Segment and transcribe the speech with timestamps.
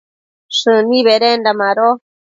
[0.57, 1.87] shëni bedenda mado